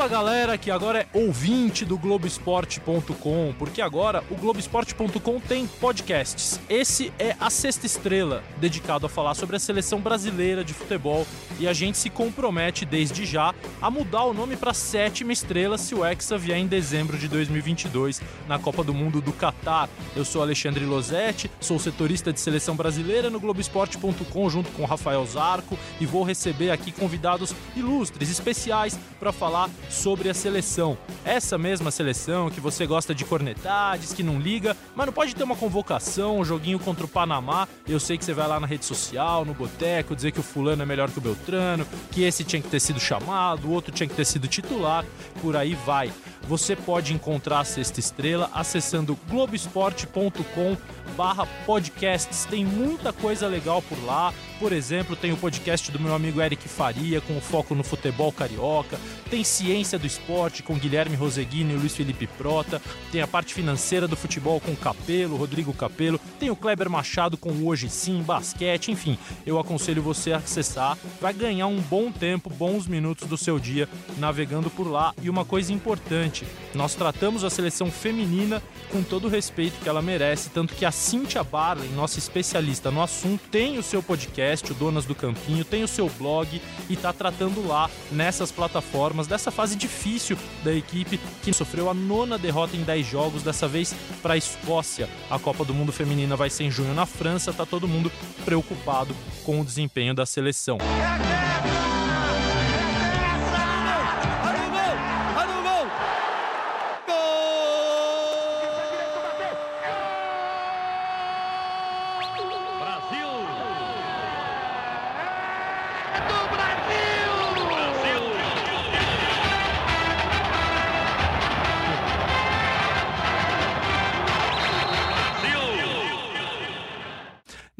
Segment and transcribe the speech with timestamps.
[0.00, 6.58] Fala galera que agora é ouvinte do Globoesporte.com, porque agora o Globoesporte.com tem podcasts.
[6.70, 11.26] Esse é a Sexta Estrela, dedicado a falar sobre a seleção brasileira de futebol
[11.58, 15.94] e a gente se compromete desde já a mudar o nome para Sétima Estrela se
[15.94, 19.86] o Hexa vier em dezembro de 2022 na Copa do Mundo do Catar.
[20.16, 25.78] Eu sou Alexandre Losetti, sou setorista de seleção brasileira no Globoesporte.com junto com Rafael Zarco
[26.00, 30.96] e vou receber aqui convidados ilustres, especiais para falar sobre a seleção.
[31.24, 35.34] Essa mesma seleção que você gosta de cornetar, diz que não liga, mas não pode
[35.34, 37.68] ter uma convocação, um joguinho contra o Panamá.
[37.86, 40.82] Eu sei que você vai lá na rede social, no boteco, dizer que o fulano
[40.82, 44.08] é melhor que o Beltrano, que esse tinha que ter sido chamado, o outro tinha
[44.08, 45.04] que ter sido titular,
[45.42, 46.12] por aí vai.
[46.48, 50.76] Você pode encontrar a Sexta Estrela acessando globesport.com
[51.16, 52.44] barra podcasts.
[52.44, 54.32] Tem muita coisa legal por lá.
[54.58, 58.98] Por exemplo, tem o podcast do meu amigo Eric Faria, com foco no futebol carioca.
[59.30, 62.80] Tem Ciência do Esporte, com Guilherme Roseguini e Luiz Felipe Prota.
[63.10, 66.20] Tem a parte financeira do futebol com Capelo, Rodrigo Capelo.
[66.38, 68.90] Tem o Kleber Machado com Hoje Sim, basquete.
[68.90, 70.98] Enfim, eu aconselho você a acessar.
[71.20, 75.14] Vai ganhar um bom tempo, bons minutos do seu dia navegando por lá.
[75.22, 76.29] E uma coisa importante,
[76.74, 80.92] nós tratamos a seleção feminina com todo o respeito que ela merece, tanto que a
[80.92, 85.82] Cíntia Barley, nossa especialista no assunto, tem o seu podcast, o Donas do Campinho, tem
[85.82, 91.52] o seu blog e está tratando lá nessas plataformas dessa fase difícil da equipe que
[91.52, 95.08] sofreu a nona derrota em 10 jogos, dessa vez para a Escócia.
[95.30, 98.10] A Copa do Mundo Feminina vai ser em junho na França, tá todo mundo
[98.44, 99.14] preocupado
[99.44, 100.78] com o desempenho da seleção.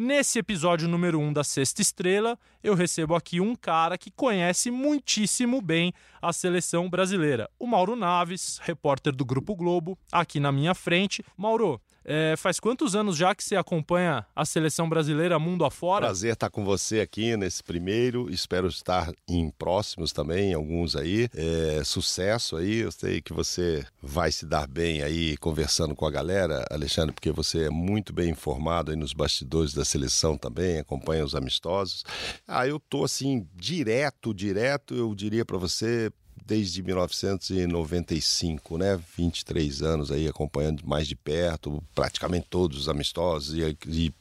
[0.02, 4.70] Nesse episódio número 1 um da Sexta Estrela, eu recebo aqui um cara que conhece
[4.70, 7.50] muitíssimo bem a seleção brasileira.
[7.58, 11.22] O Mauro Naves, repórter do Grupo Globo, aqui na minha frente.
[11.36, 11.78] Mauro,
[12.12, 16.06] é, faz quantos anos já que você acompanha a seleção brasileira mundo afora?
[16.06, 18.28] Prazer estar com você aqui nesse primeiro.
[18.28, 21.28] Espero estar em próximos também, alguns aí.
[21.32, 22.78] É, sucesso aí.
[22.78, 27.30] Eu sei que você vai se dar bem aí conversando com a galera, Alexandre, porque
[27.30, 32.04] você é muito bem informado aí nos bastidores da seleção também, acompanha os amistosos.
[32.48, 36.10] Ah, eu tô assim direto, direto, eu diria para você
[36.50, 39.00] desde 1995, né?
[39.16, 44.12] 23 anos aí acompanhando mais de perto, praticamente todos os amistosos e, e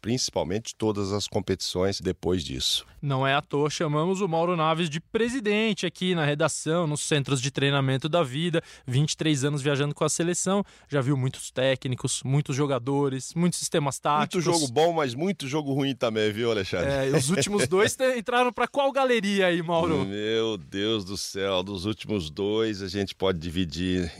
[0.00, 2.86] principalmente todas as competições depois disso.
[3.02, 7.40] Não é à toa chamamos o Mauro Naves de presidente aqui na redação, nos centros
[7.40, 12.54] de treinamento da vida, 23 anos viajando com a seleção, já viu muitos técnicos, muitos
[12.54, 14.44] jogadores, muitos sistemas táticos.
[14.44, 16.90] Muito jogo bom, mas muito jogo ruim também, viu, Alexandre?
[16.90, 20.04] É, os últimos dois entraram para qual galeria aí, Mauro?
[20.04, 24.12] Meu Deus do céu, dos últimos dois a gente pode dividir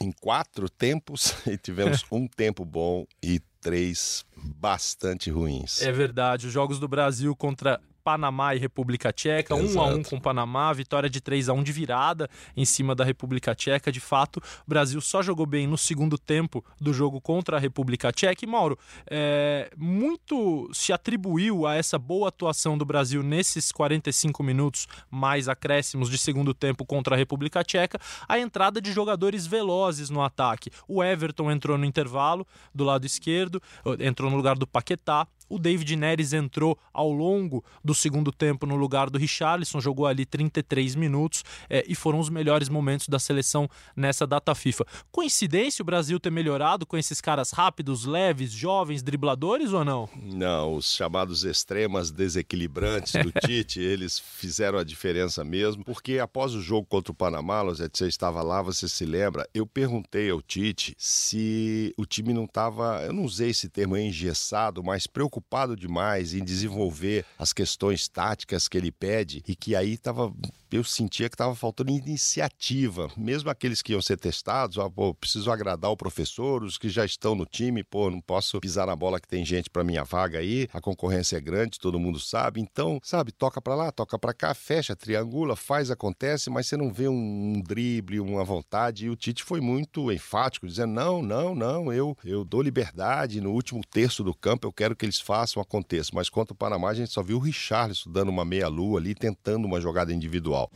[0.00, 5.82] em quatro tempos e tivemos um tempo bom e três bastante ruins.
[5.82, 6.46] É verdade.
[6.46, 9.78] Os jogos do Brasil contra Panamá e República Tcheca, Exato.
[9.78, 12.94] 1 a 1 com o Panamá, vitória de 3 a 1 de virada em cima
[12.94, 13.90] da República Tcheca.
[13.90, 18.12] De fato, o Brasil só jogou bem no segundo tempo do jogo contra a República
[18.12, 18.44] Tcheca.
[18.44, 18.78] E Mauro,
[19.10, 26.10] é, muito se atribuiu a essa boa atuação do Brasil nesses 45 minutos mais acréscimos
[26.10, 27.98] de segundo tempo contra a República Tcheca,
[28.28, 30.70] a entrada de jogadores velozes no ataque.
[30.86, 33.62] O Everton entrou no intervalo do lado esquerdo,
[33.98, 35.26] entrou no lugar do Paquetá.
[35.48, 40.24] O David Neres entrou ao longo do segundo tempo no lugar do Richarlison, jogou ali
[40.24, 44.84] 33 minutos é, e foram os melhores momentos da seleção nessa data FIFA.
[45.12, 50.08] Coincidência o Brasil ter melhorado com esses caras rápidos, leves, jovens, dribladores ou não?
[50.16, 56.60] Não, os chamados extremas desequilibrantes do Tite, eles fizeram a diferença mesmo, porque após o
[56.60, 61.94] jogo contra o Panamá, você estava lá, você se lembra, eu perguntei ao Tite se
[61.96, 66.42] o time não estava, eu não usei esse termo engessado, mas preocupado preocupado demais em
[66.42, 70.32] desenvolver as questões táticas que ele pede e que aí estava
[70.74, 73.08] eu sentia que estava faltando iniciativa.
[73.16, 77.04] Mesmo aqueles que iam ser testados, ó, pô, preciso agradar o professor, os que já
[77.04, 80.38] estão no time, pô, não posso pisar na bola que tem gente para minha vaga
[80.38, 82.60] aí, a concorrência é grande, todo mundo sabe.
[82.60, 86.92] Então, sabe, toca para lá, toca para cá, fecha, triangula, faz, acontece, mas você não
[86.92, 89.06] vê um, um drible, uma vontade.
[89.06, 93.40] E o Tite foi muito enfático, dizendo: não, não, não, eu, eu dou liberdade.
[93.40, 96.10] No último terço do campo eu quero que eles façam, aconteça.
[96.14, 99.64] Mas contra o Panamá, a gente só viu o Richarlison dando uma meia-lua ali, tentando
[99.64, 100.70] uma jogada individual.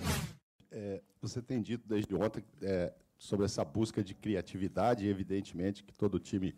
[0.70, 6.18] É, você tem dito desde ontem é, sobre essa busca de criatividade, evidentemente que todo
[6.18, 6.54] time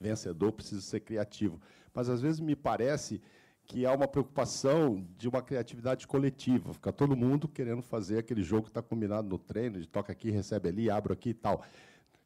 [0.00, 1.60] vencedor precisa ser criativo.
[1.94, 3.20] Mas às vezes me parece
[3.64, 6.72] que há uma preocupação de uma criatividade coletiva.
[6.72, 10.30] Fica todo mundo querendo fazer aquele jogo que está combinado no treino, de toca aqui,
[10.30, 11.62] recebe ali, abro aqui e tal.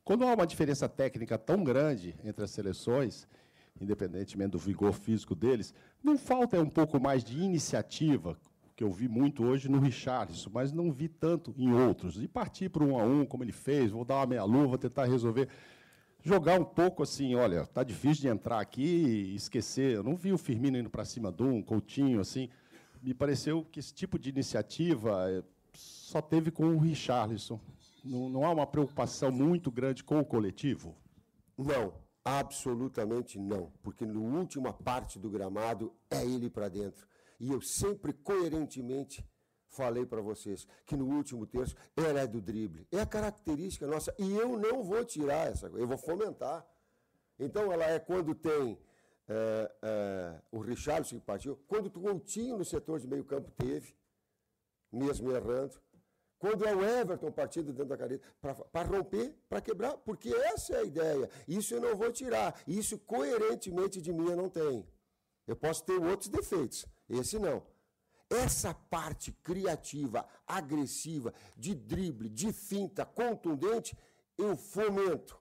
[0.04, 3.26] Quando há uma diferença técnica tão grande entre as seleções,
[3.82, 8.38] independentemente do vigor físico deles, não falta um pouco mais de iniciativa,
[8.74, 12.22] que eu vi muito hoje no Richarlison, mas não vi tanto em outros.
[12.22, 15.48] E partir para um a um, como ele fez, vou dar uma meia-luva, tentar resolver.
[16.24, 19.96] Jogar um pouco assim, olha, tá difícil de entrar aqui e esquecer.
[19.96, 22.48] Eu não vi o Firmino indo para cima de um, Coutinho, assim.
[23.02, 25.42] Me pareceu que esse tipo de iniciativa eh,
[25.74, 27.60] só teve com o Richarlison.
[28.04, 30.94] Não, não há uma preocupação muito grande com o coletivo?
[31.58, 31.92] Não,
[32.24, 33.72] absolutamente não.
[33.82, 37.06] Porque na última parte do gramado é ele para dentro.
[37.38, 39.26] E eu sempre coerentemente
[39.68, 42.86] falei para vocês que no último terço ela é do drible.
[42.92, 44.14] É a característica nossa.
[44.18, 46.64] E eu não vou tirar essa coisa, eu vou fomentar.
[47.38, 48.78] Então ela é quando tem
[49.28, 53.94] é, é, o Richardson que partiu, quando o Coutinho no setor de meio campo teve,
[54.92, 55.80] mesmo errando.
[56.42, 58.26] Quando é o Everton partido dentro da careta,
[58.72, 61.30] para romper, para quebrar, porque essa é a ideia.
[61.46, 62.60] Isso eu não vou tirar.
[62.66, 64.84] Isso coerentemente de mim eu não tenho.
[65.46, 67.62] Eu posso ter outros defeitos, esse não.
[68.28, 73.96] Essa parte criativa, agressiva, de drible, de finta, contundente,
[74.36, 75.40] eu fomento.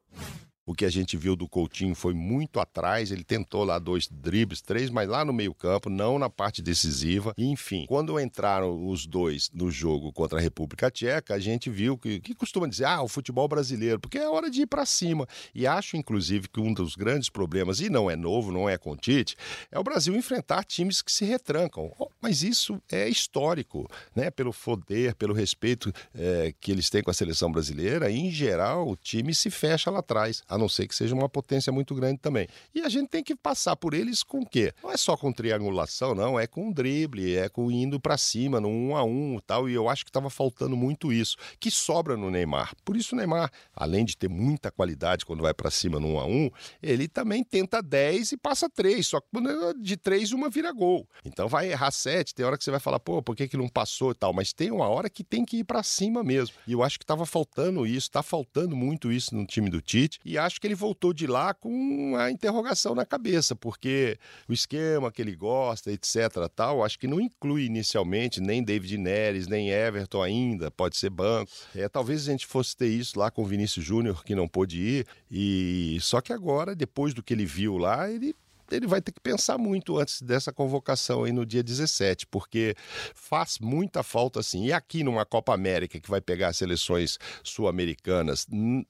[0.72, 4.62] O que a gente viu do Coutinho foi muito atrás, ele tentou lá dois dribles,
[4.62, 7.34] três, mas lá no meio-campo, não na parte decisiva.
[7.38, 12.22] enfim, quando entraram os dois no jogo contra a República Tcheca, a gente viu que,
[12.22, 15.28] que costuma dizer, ah, o futebol brasileiro, porque é hora de ir para cima.
[15.54, 18.96] E acho, inclusive, que um dos grandes problemas, e não é novo, não é com
[18.96, 19.36] Tite,
[19.70, 21.94] é o Brasil enfrentar times que se retrancam.
[22.00, 24.32] Oh, mas isso é histórico, né?
[24.32, 28.96] Pelo poder, pelo respeito é, que eles têm com a seleção brasileira, em geral, o
[28.96, 30.42] time se fecha lá atrás.
[30.48, 32.48] A não ser que seja uma potência muito grande também.
[32.74, 34.74] E a gente tem que passar por eles com o quê?
[34.84, 38.70] Não é só com triangulação, não, é com drible, é com indo para cima, no
[38.70, 42.16] um a um e tal, e eu acho que estava faltando muito isso, que sobra
[42.16, 42.74] no Neymar.
[42.86, 46.20] Por isso o Neymar, além de ter muita qualidade quando vai para cima no um
[46.20, 46.50] a um,
[46.82, 51.08] ele também tenta 10 e passa 3, só que é de 3 uma vira gol.
[51.26, 53.68] Então vai errar 7, tem hora que você vai falar, pô, por que, que não
[53.68, 56.56] passou e tal, mas tem uma hora que tem que ir para cima mesmo.
[56.68, 60.20] E eu acho que estava faltando isso, está faltando muito isso no time do Tite,
[60.24, 64.18] e acho que ele voltou de lá com a interrogação na cabeça, porque
[64.48, 69.48] o esquema que ele gosta, etc, tal, acho que não inclui inicialmente nem David Neres,
[69.48, 71.52] nem Everton ainda, pode ser banco.
[71.76, 74.80] É, talvez a gente fosse ter isso lá com o Vinícius Júnior, que não pôde
[74.80, 78.36] ir, e só que agora, depois do que ele viu lá, ele
[78.72, 82.76] ele vai ter que pensar muito antes dessa convocação aí no dia 17, porque
[83.14, 84.66] faz muita falta assim.
[84.66, 88.48] E aqui numa Copa América que vai pegar seleções sul-americanas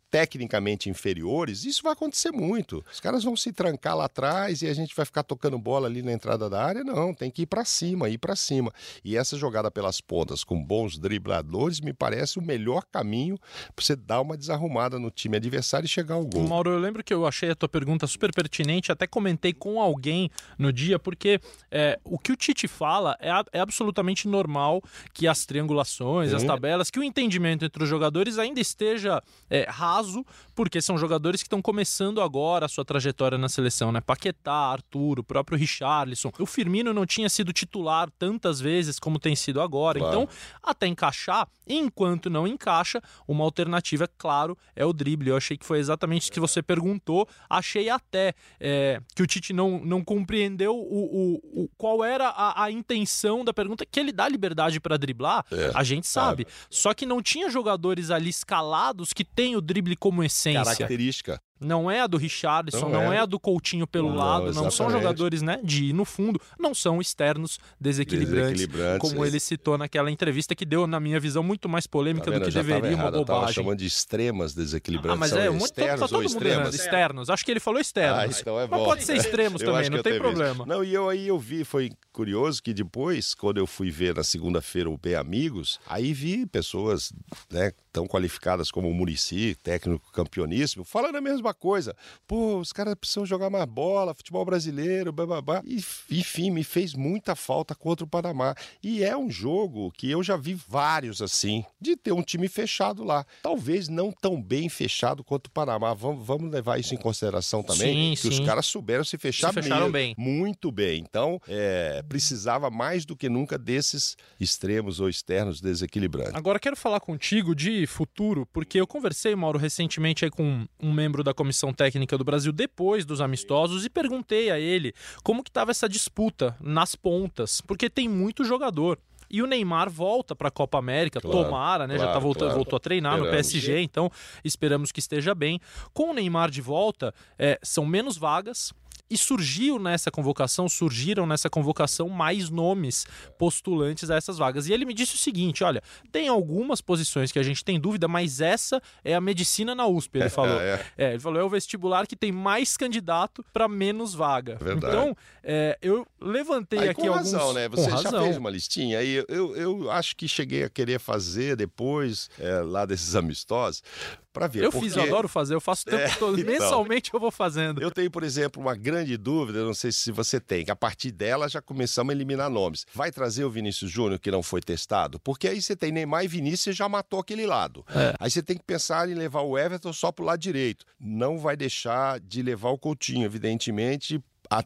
[0.10, 2.84] tecnicamente inferiores, isso vai acontecer muito.
[2.92, 6.02] Os caras vão se trancar lá atrás e a gente vai ficar tocando bola ali
[6.02, 6.84] na entrada da área.
[6.84, 8.72] Não, tem que ir para cima, ir para cima.
[9.04, 13.38] E essa jogada pelas pontas com bons dribladores me parece o melhor caminho
[13.76, 16.48] para você dar uma desarrumada no time adversário e chegar ao gol.
[16.48, 20.30] Mauro, eu lembro que eu achei a tua pergunta super pertinente, até comentei com alguém
[20.58, 21.40] no dia, porque
[21.70, 24.82] é, o que o Tite fala é, é, absolutamente normal
[25.14, 30.26] que as triangulações, as tabelas, que o entendimento entre os jogadores ainda esteja é, raso,
[30.56, 34.02] porque são jogadores que estão começando agora a sua trajetória na seleção, né?
[34.02, 36.32] Paquetá, Arthur, o próprio Richarlison.
[36.40, 40.00] O Firmino não tinha sido titular tantas vezes como tem sido agora.
[40.00, 40.24] Claro.
[40.24, 40.30] Então,
[40.64, 45.30] até encaixar, enquanto não encaixa, uma alternativa, claro, é o drible.
[45.30, 47.28] Eu achei que foi exatamente isso que você perguntou.
[47.50, 52.64] Achei até é, que o Tite não, não compreendeu o, o, o qual era a,
[52.64, 56.46] a, intenção da pergunta, que ele dá liberdade para driblar, é, a gente sabe.
[56.70, 60.64] Só que não tinha jogadores ali escalados que tem o drible como essência.
[60.64, 61.42] Característica.
[61.62, 63.18] Não é a do Richardson, não, não é.
[63.18, 63.20] é.
[63.20, 66.42] a do Coutinho pelo não, lado, não, não são jogadores né, de ir no fundo,
[66.60, 71.44] não são externos desequilibrantes, desequilibrantes como ele citou naquela entrevista que deu, na minha visão,
[71.44, 73.48] muito mais polêmica tá do que deveria, uma bobagem.
[73.48, 75.16] Eu chamando de extremas desequilibrantes.
[75.16, 76.76] Ah, mas é, muito, externos tá todo mundo extremos?
[76.76, 77.30] externos.
[77.30, 78.38] Acho que ele falou externos.
[78.38, 78.78] Ah, então é bom.
[78.78, 80.66] Mas pode ser extremos também, não tem problema.
[80.66, 84.24] Não, e eu aí eu vi, foi curioso que depois, quando eu fui ver na
[84.24, 87.14] segunda-feira o B Amigos, aí vi pessoas
[87.52, 91.96] né, tão qualificadas como o Murici, técnico campeoníssimo, falando a mesma coisa.
[92.28, 95.62] Pô, os caras precisam jogar mais bola, futebol brasileiro, bababá.
[95.66, 98.56] E, enfim, me fez muita falta contra o Panamá.
[98.82, 103.04] E é um jogo que eu já vi vários assim, de ter um time fechado
[103.04, 103.26] lá.
[103.42, 105.94] Talvez não tão bem fechado quanto o Panamá.
[105.94, 108.16] Vamos, vamos levar isso em consideração também.
[108.16, 108.42] Sim, que sim.
[108.42, 109.94] os caras souberam se fechar Se fecharam mesmo.
[109.94, 110.16] bem.
[110.18, 111.02] Muito bem.
[111.02, 116.36] Então, é, precisava mais do que nunca desses extremos ou externos desequilibrantes.
[116.36, 121.34] Agora quero falar contigo de futuro, porque eu conversei, Mauro, recentemente com um membro da
[121.34, 125.88] comissão técnica do Brasil depois dos amistosos e perguntei a ele como que estava essa
[125.88, 128.98] disputa nas pontas, porque tem muito jogador.
[129.34, 131.94] E o Neymar volta para a Copa América, Claro, tomara, né?
[131.94, 132.56] Já claro, tá voltando, claro.
[132.56, 133.48] voltou a treinar no Esperamos.
[133.50, 134.12] PSG, então
[134.44, 135.58] esperamos que esteja bem.
[135.94, 138.74] Com o Neymar de volta, é, são menos vagas.
[139.12, 143.06] E surgiu nessa convocação, surgiram nessa convocação mais nomes
[143.38, 144.68] postulantes a essas vagas.
[144.68, 148.08] E ele me disse o seguinte: olha, tem algumas posições que a gente tem dúvida,
[148.08, 150.62] mas essa é a medicina na USP, ele falou.
[150.62, 154.56] É, É, ele falou, é o vestibular que tem mais candidato para menos vaga.
[154.56, 154.96] Verdade.
[154.96, 157.34] Então, é, eu levantei Aí, aqui com alguns...
[157.34, 157.68] razão, né?
[157.68, 158.24] Com Você já razão.
[158.24, 159.16] fez uma listinha aí.
[159.16, 163.84] Eu, eu, eu acho que cheguei a querer fazer depois, é, lá desses amistosos,
[164.32, 164.64] para ver.
[164.64, 166.40] Eu porque fiz, eu adoro fazer, eu faço o tempo É, todo.
[166.40, 166.52] então.
[166.54, 167.82] Mensalmente eu vou fazendo.
[167.82, 171.12] Eu tenho, por exemplo, uma grande dúvida, não sei se você tem, que a partir
[171.12, 172.86] dela já começamos a eliminar nomes.
[172.94, 175.20] Vai trazer o Vinícius Júnior que não foi testado?
[175.20, 177.86] Porque aí você tem Neymar e Vinícius já matou aquele lado.
[177.94, 178.14] É.
[178.20, 180.86] Aí você tem que pensar em levar o Everton só pro lado direito.
[181.00, 184.64] Não vai deixar de levar o Coutinho, evidentemente, a-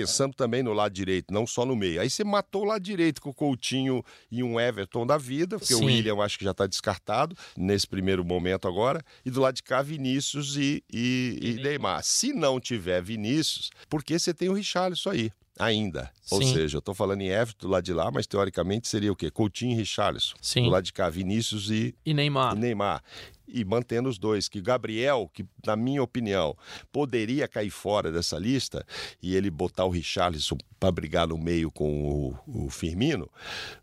[0.00, 2.00] pensando também no lado direito, não só no meio.
[2.00, 5.74] Aí você matou o lado direito com o Coutinho e um Everton da vida, porque
[5.74, 5.82] Sim.
[5.82, 9.02] o William eu acho que já está descartado nesse primeiro momento agora.
[9.24, 12.02] E do lado de cá, Vinícius e, e- e Neymar.
[12.04, 15.30] Se não tiver Vinícius, porque você tem o Richarlison aí.
[15.58, 16.10] Ainda.
[16.30, 16.52] Ou Sim.
[16.52, 19.30] seja, eu tô falando em Everton do lado de lá, mas teoricamente seria o quê?
[19.30, 20.34] Coutinho e Richarlison.
[20.42, 20.64] Sim.
[20.64, 22.54] Do lado de cá, Vinícius e, E Neymar.
[22.54, 23.02] e Neymar.
[23.48, 26.56] E mantendo os dois, que Gabriel, que na minha opinião
[26.92, 28.84] poderia cair fora dessa lista
[29.22, 33.30] e ele botar o Richarlison para brigar no meio com o, o Firmino,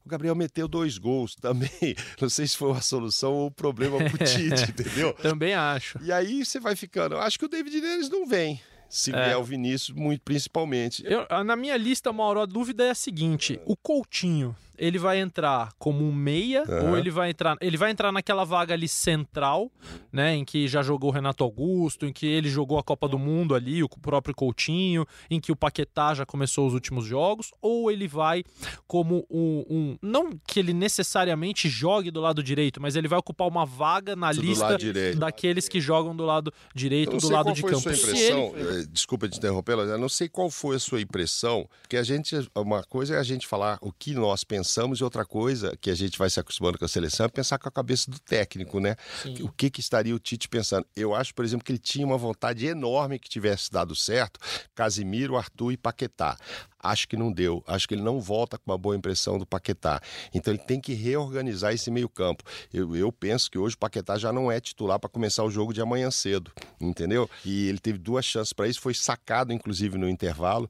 [0.06, 1.70] o Gabriel meteu dois gols também.
[2.22, 5.14] Não sei se foi uma solução ou um problema pro Tite, entendeu?
[5.14, 5.98] Também acho.
[6.04, 7.16] E aí você vai ficando.
[7.16, 8.60] Eu acho que o David Neres não vem.
[8.90, 9.26] Se É.
[9.26, 11.04] vier o Vinícius, muito principalmente.
[11.06, 15.72] Eu- na minha lista, Mauro, a dúvida é a seguinte: o Coutinho, ele vai entrar
[15.78, 16.90] como um meia Aham.
[16.92, 19.72] ou ele vai entrar, ele vai entrar naquela vaga ali central,
[20.12, 23.20] né, em que já jogou o Renato Augusto, em que ele jogou a Copa do
[23.20, 27.92] Mundo ali, o próprio Coutinho, em que o Paquetá já começou os últimos jogos, ou
[27.92, 28.44] ele vai
[28.88, 33.48] como um, um- não que ele necessariamente jogue do lado direito, mas ele vai ocupar
[33.48, 34.78] uma vaga na Do lista
[35.18, 37.80] daqueles que jogam do lado direito, do lado de campo.
[37.82, 41.98] sua ele- eh, desculpa te interromper, eu não sei qual foi a sua impressão, porque
[41.98, 44.63] a gente, uma coisa é a gente falar o que nós pensamos
[45.00, 47.68] e outra coisa que a gente vai se acostumando com a seleção é pensar com
[47.68, 48.96] a cabeça do técnico, né?
[49.42, 50.86] O que que estaria o Tite pensando?
[50.96, 54.40] Eu acho, por exemplo, que ele tinha uma vontade enorme que tivesse dado certo,
[54.74, 56.38] Casimiro, Arthur e Paquetá.
[56.84, 57.64] Acho que não deu.
[57.66, 60.02] Acho que ele não volta com uma boa impressão do Paquetá.
[60.34, 62.44] Então ele tem que reorganizar esse meio-campo.
[62.74, 65.74] Eu, eu penso que hoje o Paquetá já não é titular para começar o jogo
[65.74, 67.30] de amanhã cedo, entendeu?
[67.46, 70.70] E ele teve duas chances para isso, foi sacado inclusive no intervalo.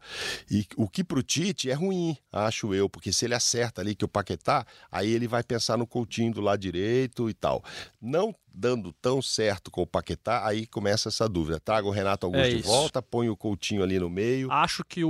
[0.50, 4.06] E o que pro Tite é ruim, acho eu, porque se ele acerta ali que
[4.06, 7.64] o Paquetá, aí ele vai pensar no Coutinho do lado direito e tal.
[8.00, 11.60] Não dando tão certo com o Paquetá, aí começa essa dúvida.
[11.60, 14.52] Traga o Renato Augusto É de volta, põe o Coutinho ali no meio.
[14.52, 15.10] Acho que o,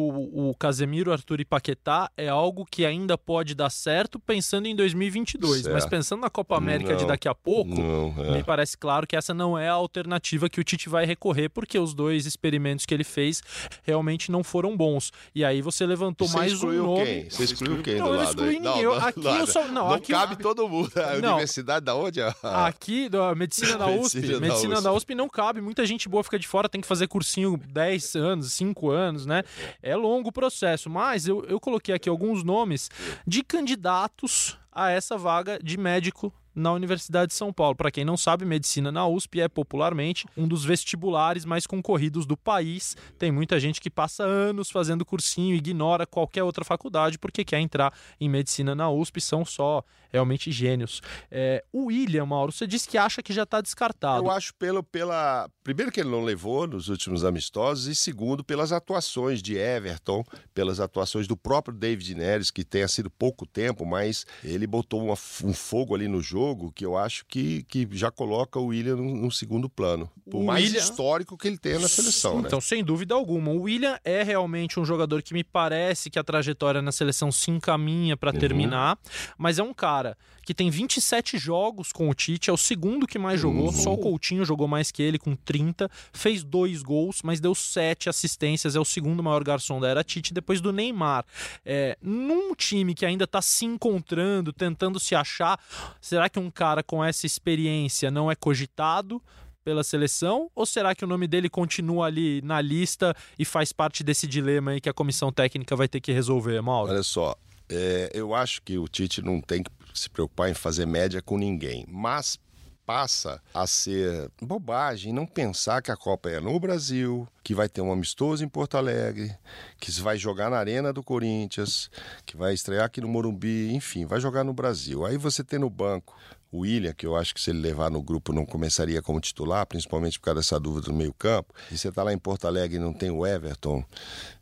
[0.50, 5.64] o Casemiro, Arthur e Paquetá é algo que ainda pode dar certo pensando em 2022.
[5.68, 5.90] Mas Certo.
[5.90, 7.08] pensando na Copa América de Não.
[7.10, 8.32] daqui a pouco, Não, é.
[8.38, 11.78] me parece claro que essa não é a alternativa que o Tite vai recorrer, porque
[11.78, 13.42] os dois experimentos que ele fez
[13.84, 15.12] realmente não foram bons.
[15.36, 17.06] E aí você levantou Você mais um nome.
[17.06, 17.30] quem?
[17.30, 18.82] Você excluiu quem Não, do eu não lado excluí ninguém.
[18.82, 20.92] Eu- aqui eu só- não, aqui- cabe todo mundo.
[20.96, 21.30] A Não.
[21.34, 22.20] universidade da onde?
[22.42, 24.18] Aqui, medicina da USP.
[24.18, 25.62] Medicina medicina da USP não cabe.
[25.62, 29.44] Muita gente boa fica de fora, tem que fazer cursinho 10 anos, 5 anos, né?
[29.82, 30.90] É longo o processo.
[30.90, 32.90] Mas eu, eu coloquei aqui alguns nomes
[33.26, 37.76] de candidatos a essa vaga de médico na Universidade de São Paulo.
[37.76, 42.38] Para quem não sabe, medicina na USP é popularmente um dos vestibulares mais concorridos do
[42.38, 42.96] país.
[43.18, 47.94] Tem muita gente que passa anos fazendo cursinho, ignora qualquer outra faculdade porque quer entrar
[48.20, 51.02] em medicina na USP, são só realmente gênios.
[51.32, 54.24] É, o William, Mauro, você disse que acha que já está descartado.
[54.26, 55.50] Eu acho pelo, pela.
[55.64, 60.80] Primeiro, que ele não levou nos últimos amistosos, e segundo, pelas atuações de Everton, pelas
[60.80, 65.54] atuações do próprio David Neres, que tenha sido pouco tempo, mas ele botou uma- um
[65.54, 66.72] fogo ali no jogo.
[66.76, 70.10] que eu acho que, que já coloca o William no, no segundo plano.
[70.30, 72.48] Por O mais William- histórico que ele tenha na seleção, né?
[72.48, 73.52] Então, sem dúvida alguma.
[73.52, 77.50] O William é realmente um jogador que me parece que a trajetória na seleção se
[77.52, 78.40] encaminha para Uhum.
[78.40, 78.98] terminar,
[79.38, 80.03] mas é um cara
[80.46, 83.72] que tem 27 jogos com o Tite, é o segundo que mais jogou, Uhum.
[83.72, 88.10] só o Coutinho jogou mais que ele, com 30, fez dois gols, mas deu sete
[88.10, 91.26] assistências, é o segundo maior garçom da era Tite, depois do Neymar.
[91.66, 95.60] É, num time que ainda está se encontrando, tentando se achar,
[96.02, 99.22] será que um cara com essa experiência não é cogitado?
[99.64, 100.52] pela seleção?
[100.54, 104.72] Ou será que o nome dele continua ali na lista e faz parte desse dilema
[104.72, 106.92] aí que a comissão técnica vai ter que resolver, Mauro?
[106.92, 107.34] Olha só,
[107.70, 111.38] é, eu acho que o Tite não tem que se preocupar em fazer média com
[111.38, 112.40] ninguém, mas
[112.86, 117.82] passa a ser bobagem não pensar que a Copa é no Brasil, que vai ter
[117.82, 119.34] um amistoso em Porto Alegre,
[119.80, 121.90] que vai jogar na Arena do Corinthians,
[122.26, 125.06] que vai estrear aqui no Morumbi, enfim, vai jogar no Brasil.
[125.06, 126.16] Aí você tem no banco
[126.52, 129.66] o William, que eu acho que se ele levar no grupo não começaria como titular,
[129.66, 131.52] principalmente por causa dessa dúvida do meio-campo.
[131.72, 133.84] E você tá lá em Porto Alegre e não tem o Everton.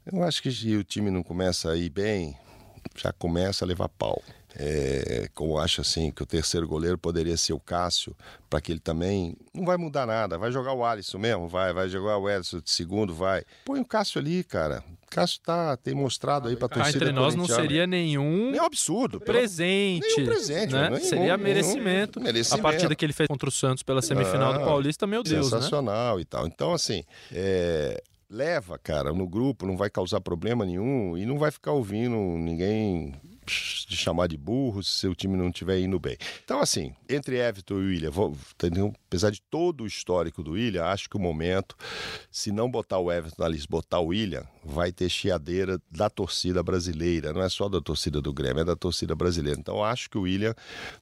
[0.05, 2.35] Eu acho que se o time não começa a ir bem,
[2.97, 4.21] já começa a levar pau.
[4.55, 8.15] É, como eu acho assim que o terceiro goleiro poderia ser o Cássio,
[8.49, 11.87] para que ele também não vai mudar nada, vai jogar o Alisson mesmo, vai, vai
[11.87, 13.43] jogar o Edson de segundo, vai.
[13.63, 14.83] Põe o Cássio ali, cara.
[15.03, 18.63] O Cássio tá tem mostrado aí para Cá torcida entre nós não seria nenhum nenhum
[18.65, 20.89] absurdo, pelo- presente, nenhum presente, né?
[20.89, 22.19] nenhum- seria nenhum merecimento.
[22.19, 22.61] A merecimento.
[22.63, 25.57] partida que ele fez contra o Santos pela semifinal do Ah, Paulista, meu Deus, né?
[25.57, 26.45] sensacional e tal.
[26.47, 31.51] Então, assim, é, leva, cara, no grupo, não vai causar problema nenhum e não vai
[31.51, 33.13] ficar ouvindo ninguém
[33.45, 36.17] de chamar de burro se seu time não estiver indo bem.
[36.43, 38.37] Então, assim, entre Everton e William, vou,
[39.07, 41.75] apesar de todo o histórico do William, acho que o momento,
[42.31, 46.61] se não botar o Everton na lista, botar o William, vai ter chiadeira da torcida
[46.61, 49.59] brasileira, não é só da torcida do Grêmio, é da torcida brasileira.
[49.59, 50.55] Então, acho que o William,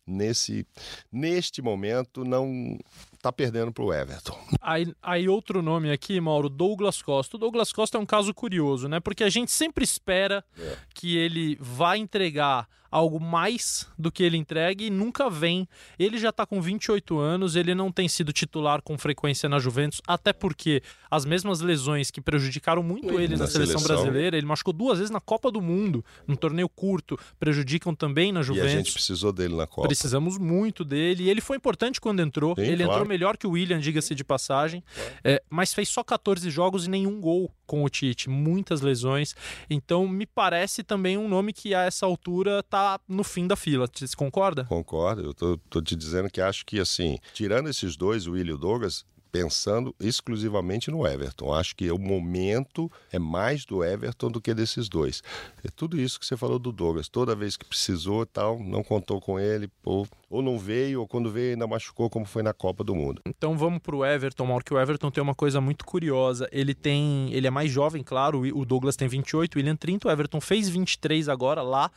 [0.08, 0.66] nesse,
[1.12, 2.78] neste momento, não
[3.22, 4.38] tá perdendo pro Everton.
[4.62, 7.36] Aí, aí outro nome aqui, Mauro, Douglas Costa.
[7.36, 9.00] O Douglas Costa é um caso curioso, né?
[9.00, 10.78] Porque a gente sempre espera É.
[10.94, 15.68] que ele vá entregar algo mais do que ele entrega e nunca vem.
[15.98, 20.02] Ele já tá com 28 anos, ele não tem sido titular com frequência na Juventus,
[20.08, 24.04] até porque as mesmas lesões que prejudicaram muito ele na, Na seleção, seleção.
[24.04, 28.40] brasileira, ele machucou duas vezes na Copa do Mundo, num torneio curto, prejudicam também na
[28.40, 28.72] E a Juventus.
[28.72, 29.88] gente precisou dele na Copa.
[29.88, 31.24] Precisamos muito dele.
[31.24, 32.56] E ele foi importante quando entrou.
[32.56, 32.92] Sim, ele claro.
[32.92, 34.84] entrou melhor que o William, diga-se de passagem.
[35.24, 38.30] É, mas fez só 14 jogos e nenhum gol com o Tite.
[38.30, 39.36] Muitas lesões.
[39.70, 43.90] Então, me parece também um nome que a essa altura tá no fim da fila.
[43.92, 44.66] Você concorda?
[44.66, 48.54] Concordo, eu tô, tô te dizendo que acho que, assim, tirando esses dois, o William
[48.54, 51.54] e o Douglas, pensando exclusivamente no Everton.
[51.54, 55.22] Acho que o momento é mais do Everton do que desses dois.
[55.64, 57.08] É tudo isso que você falou do Douglas.
[57.08, 61.32] Toda vez que precisou tal, não contou com ele, pô, ou não veio, ou quando
[61.32, 63.22] veio ainda machucou, como foi na Copa do Mundo.
[63.26, 66.48] Então vamos pro Everton, Mauro, que o Everton tem uma coisa muito curiosa.
[66.52, 67.32] Ele tem.
[67.34, 68.42] Ele é mais jovem, claro.
[68.58, 70.08] O Douglas tem 28, o William 30.
[70.08, 71.90] O Everton fez 23 agora, lá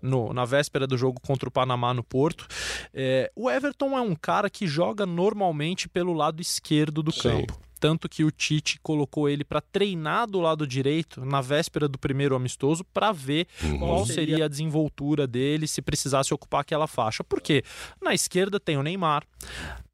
[0.00, 2.46] no- na véspera do jogo contra o Panamá no Porto.
[2.94, 7.22] É, o Everton é um cara que joga normalmente pelo lado esquerdo do Sim.
[7.22, 7.58] campo.
[7.80, 12.36] Tanto que o Tite colocou ele para treinar do lado direito na véspera do primeiro
[12.36, 13.46] amistoso para ver
[13.78, 17.24] qual seria a desenvoltura dele se precisasse ocupar aquela faixa.
[17.24, 17.64] Porque
[18.00, 19.24] na esquerda tem o Neymar,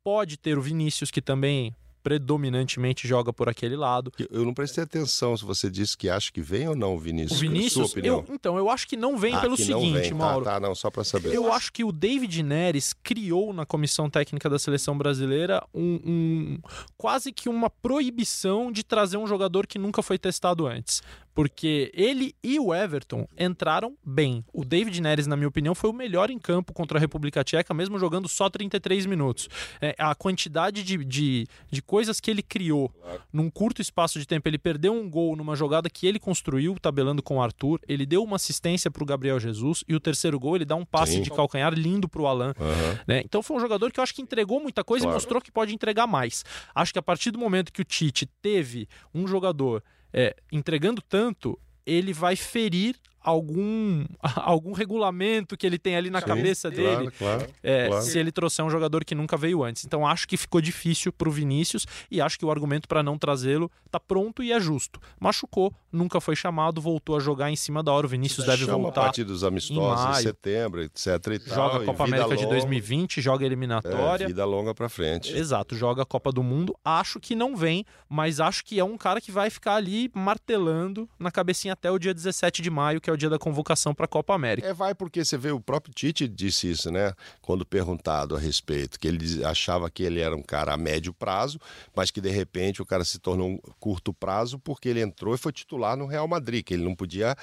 [0.03, 1.75] pode ter o Vinícius, que também
[2.07, 4.13] predominantemente joga por aquele lado.
[4.31, 7.39] Eu- não prestei atenção se você disse que acha que vem ou não o Vinícius.
[7.39, 10.11] O Vinícius, eu- então, eu acho que não vem Ah, pelo seguinte, vem.
[10.11, 10.45] Tá, Mauro.
[10.45, 11.35] Tá, não, só para saber.
[11.35, 16.59] Eu acho que o David Neres criou na comissão técnica da seleção brasileira um, um-
[16.97, 21.03] quase que uma proibição de trazer um jogador que nunca foi testado antes.
[21.37, 24.43] Porque ele e o Everton entraram bem.
[24.55, 27.75] O David Neres, na minha opinião, foi o melhor em campo contra a República Tcheca,
[27.75, 29.47] mesmo jogando só 33 minutos.
[29.79, 32.91] É, a quantidade de, de, de coisas que ele criou
[33.31, 34.49] num curto espaço de tempo.
[34.49, 37.81] Ele perdeu um gol numa jogada que ele construiu, tabelando com o Arthur.
[37.87, 39.85] Ele deu uma assistência para o Gabriel Jesus.
[39.87, 41.21] E o terceiro gol, ele dá um passe Sim.
[41.23, 42.55] de calcanhar lindo para o Alan.
[42.59, 42.99] Aham.
[43.07, 43.21] né?
[43.23, 45.15] Então foi um jogador que eu acho que entregou muita coisa Claro.
[45.15, 46.47] e mostrou que pode entregar mais.
[46.75, 51.59] Acho que a partir do momento que o Tite teve um jogador é, entregando tanto,
[51.85, 54.05] ele vai ferir algum,
[54.37, 57.11] algum regulamento que ele tem ali na Sim, cabeça dele.
[57.11, 57.47] Claro, claro.
[57.63, 58.03] É, Claro.
[58.05, 59.85] se ele trouxer um jogador que nunca veio antes.
[59.85, 63.71] Então acho que ficou difícil pro Vinícius e acho que o argumento para não trazê-lo
[63.91, 65.01] tá pronto e é justo.
[65.21, 68.07] Machucou, nunca foi chamado, voltou a jogar em cima da hora.
[68.07, 69.03] O Vinícius deve Chama voltar.
[69.03, 70.23] partir dos amistosos em em, maio.
[70.23, 71.07] setembro, etc.
[71.33, 74.25] E tal, Joga a Copa América de longa, 2020, joga eliminatória.
[74.25, 75.37] É, vida longa pra frente.
[75.37, 76.77] Exato, joga a Copa do Mundo.
[76.85, 81.09] Acho que não vem, mas acho que é um cara que vai ficar ali martelando
[81.19, 83.95] na cabecinha até o dia 17 de maio, que é o o dia da convocação
[83.95, 84.69] para a Copa América.
[84.69, 87.13] É, vai porque você vê, o próprio Tite disse isso, né?
[87.43, 91.59] Quando perguntado a respeito, que ele achava que ele era um cara a médio prazo,
[91.95, 95.39] mas que de repente o cara se tornou um curto prazo porque ele entrou e
[95.39, 97.35] foi titular no Real Madrid, que ele não podia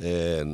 [0.00, 0.44] é,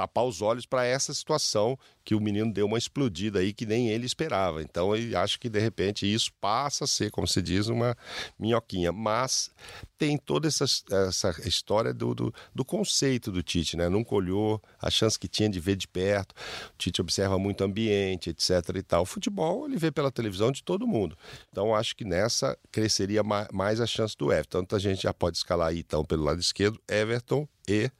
[0.00, 3.90] tapar os olhos para essa situação que o menino deu uma explodida aí que nem
[3.90, 4.62] ele esperava.
[4.62, 7.94] Então eu acho que de repente isso passa a ser, como se diz, uma
[8.38, 8.92] minhoquinha.
[8.92, 9.50] Mas
[9.98, 13.90] tem toda essa, essa história do, do, do conceito do Tite, né?
[13.90, 16.32] Nunca olhou a chance que tinha de ver de perto.
[16.32, 18.50] O Tite observa muito ambiente, etc.
[18.76, 19.02] e tal.
[19.02, 21.14] O futebol ele vê pela televisão de todo mundo.
[21.50, 24.60] Então acho que nessa cresceria mais a chance do Everton.
[24.60, 27.90] Então a gente já pode escalar aí então pelo lado esquerdo Everton e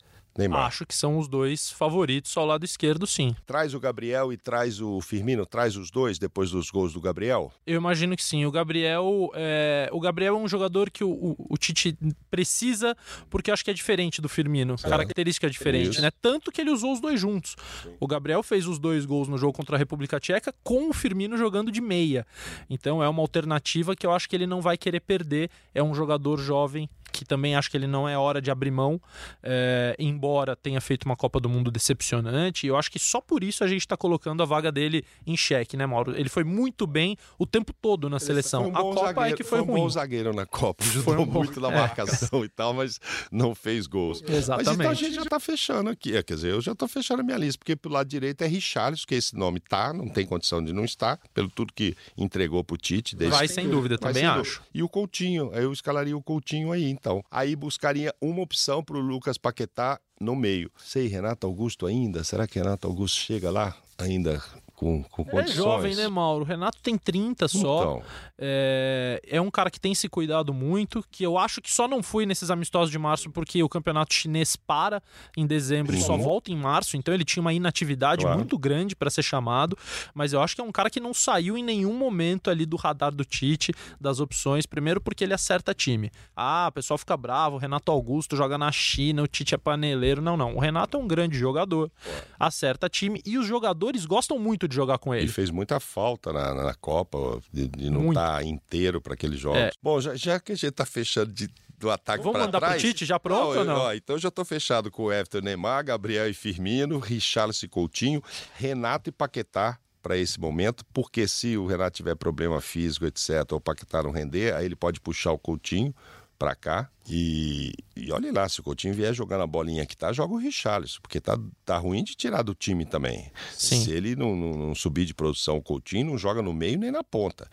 [0.40, 0.66] Neymar.
[0.66, 3.35] Acho que são os dois favoritos ao lado esquerdo, sim.
[3.46, 7.53] Traz o Gabriel e traz o Firmino, traz os dois depois dos gols do Gabriel?
[7.66, 8.44] Eu imagino que sim.
[8.44, 11.96] O Gabriel é, o Gabriel é um jogador que o, o, o Tite
[12.31, 12.96] precisa,
[13.29, 14.74] porque acho que é diferente do Firmino.
[14.83, 14.88] É.
[14.88, 16.03] Característica diferente, Isso.
[16.03, 16.11] né?
[16.22, 17.57] Tanto que ele usou os dois juntos.
[17.83, 17.94] Sim.
[18.00, 21.37] O Gabriel fez os dois gols no jogo contra a República Tcheca com o Firmino
[21.37, 22.26] jogando de meia.
[22.68, 25.50] Então é uma alternativa que eu acho que ele não vai querer perder.
[25.74, 29.00] É um jogador jovem que também acho que ele não é hora de abrir mão,
[29.42, 32.66] é, embora tenha feito uma Copa do Mundo decepcionante.
[32.66, 35.36] E eu acho que só por isso a gente está colocando a vaga dele em
[35.36, 36.14] xeque, né, Mauro?
[36.16, 38.68] Ele foi muito bem o tempo todo na seleção.
[38.68, 39.80] Um a Copa zagueiro, é que foi, foi um ruim.
[39.82, 41.74] bom zagueiro na Copa, ajudou um muito na é.
[41.74, 42.46] marcação é.
[42.46, 44.22] e tal, mas não fez gols.
[44.26, 44.66] Exatamente.
[44.66, 47.20] Mas então a gente já está fechando aqui, é, quer dizer, eu já estou fechando
[47.20, 50.26] a minha lista, porque pelo lado direito é Richarlison, que esse nome tá, não tem
[50.26, 53.16] condição de não estar, pelo tudo que entregou pro Tite.
[53.16, 53.36] Desde...
[53.36, 54.58] Vai sem dúvida, também acho.
[54.58, 54.70] Dúvida.
[54.74, 57.22] E o Coutinho, eu escalaria o Coutinho aí, então.
[57.30, 60.70] Aí buscaria uma opção para o Lucas Paquetá no meio.
[60.76, 62.22] Sei, Renato Augusto ainda?
[62.22, 64.42] Será que Renato Augusto chega lá ainda
[64.80, 65.50] com, com condições.
[65.50, 66.42] É jovem, né, Mauro?
[66.42, 67.82] O Renato tem 30 só.
[67.82, 68.02] Então.
[68.38, 72.02] É, é um cara que tem se cuidado muito, que eu acho que só não
[72.02, 75.02] fui nesses amistosos de março porque o campeonato chinês para
[75.36, 75.98] em dezembro uhum.
[75.98, 78.38] e só volta em março, então ele tinha uma inatividade claro.
[78.38, 79.76] muito grande para ser chamado,
[80.14, 82.76] mas eu acho que é um cara que não saiu em nenhum momento ali do
[82.76, 86.10] radar do Tite, das opções, primeiro porque ele acerta time.
[86.34, 90.22] Ah, o pessoal fica bravo, o Renato Augusto joga na China, o Tite é paneleiro.
[90.22, 90.56] Não, não.
[90.56, 91.90] O Renato é um grande jogador,
[92.38, 95.24] acerta time e os jogadores gostam muito de jogar com ele.
[95.24, 99.38] Ele fez muita falta na, na Copa, de, de não estar tá inteiro para aqueles
[99.38, 99.61] jogos.
[99.61, 99.70] É.
[99.83, 102.90] Bom, já, já, que a gente está fechando de, do ataque Vamos mandar trás, pro
[102.90, 103.76] Tite já pronto não, ou não?
[103.76, 108.22] Ó, então já estou fechado com o Everton Neymar, Gabriel e Firmino, Richarlison e Coutinho,
[108.54, 113.59] Renato e Paquetá para esse momento, porque se o Renato tiver problema físico, etc., ou
[113.59, 115.94] o Paquetá não render, aí ele pode puxar o Coutinho
[116.40, 116.88] para cá.
[117.07, 120.38] E, e olhe lá, se o Coutinho vier jogando a bolinha que tá, joga o
[120.38, 123.31] Richarlison, porque tá, tá ruim de tirar do time também.
[123.53, 123.85] Sim.
[123.85, 126.90] Se ele não, não, não subir de produção, o Coutinho não joga no meio nem
[126.90, 127.46] na ponta.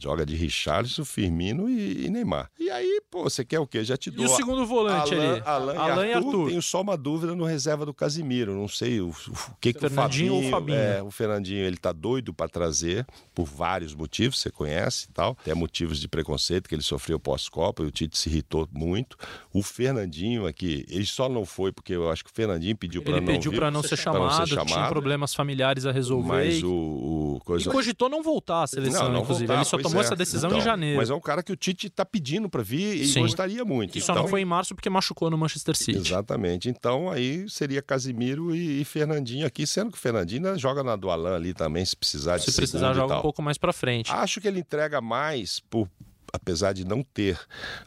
[0.00, 2.50] Joga de Richarlison, Firmino e, e, Neymar.
[2.58, 3.84] E aí, pô, você quer o quê?
[3.84, 4.24] Já te dou.
[4.24, 5.42] E o segundo volante Alan, ali?
[5.44, 6.28] Alan, Alan e, Arthur.
[6.28, 6.48] Arthur.
[6.48, 8.54] Tenho só uma dúvida no reserva do Casimiro.
[8.54, 10.34] Não sei o, o que, que o Fabinho.
[10.34, 10.78] Ou o Fabinho?
[10.78, 15.36] É, o Fernandinho, ele tá doido para trazer, por vários motivos, você conhece e tal.
[15.40, 19.16] Até motivos de preconceito que ele sofreu pós-Copa e o Tite se irritou muito.
[19.52, 23.12] O Fernandinho aqui, ele só não foi porque eu acho que o Fernandinho pediu para
[23.12, 26.28] não Ele pediu para não, ser chamado, não ser chamado, tinha problemas familiares a resolver.
[26.28, 27.68] Mas o, o coisa...
[27.68, 29.46] E cogitou não voltar à seleção, não, não inclusive.
[29.46, 30.04] Voltar, ele só tomou é.
[30.04, 30.96] essa decisão então, em janeiro.
[30.96, 33.22] Mas é um cara que o Tite está pedindo para vir e Sim.
[33.22, 33.96] gostaria muito.
[33.96, 34.24] E só então...
[34.24, 35.98] não foi em março porque machucou no Manchester City.
[35.98, 36.68] Exatamente.
[36.68, 40.96] Então aí seria Casimiro e, e Fernandinho aqui, sendo que o Fernandinho né, joga na
[40.96, 43.72] do Alan ali também, se precisar se de Se precisar, joga um pouco mais para
[43.72, 44.10] frente.
[44.10, 45.88] Acho que ele entrega mais por
[46.32, 47.38] apesar de não ter,